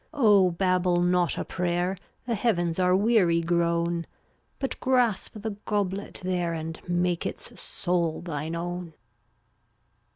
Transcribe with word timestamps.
Oh, 0.15 0.49
babble 0.49 0.99
not 1.03 1.37
a 1.37 1.45
prayer, 1.45 1.95
The 2.25 2.33
Heavens 2.33 2.79
are 2.79 2.95
weary 2.95 3.39
grown; 3.39 4.07
But 4.57 4.79
grasp 4.79 5.33
the 5.39 5.51
goblet 5.65 6.21
there 6.23 6.53
And 6.53 6.79
make 6.89 7.23
its 7.27 7.61
soul 7.61 8.21
thine 8.21 8.55
own. 8.55 8.95